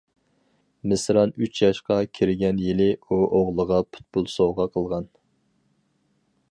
[0.91, 5.09] مىسران ئۈچ ياشقا كىرگەن يىلى ئۇ ئوغلىغا پۇتبول سوۋغا قىلغان.